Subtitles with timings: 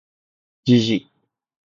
[0.71, 0.87] gg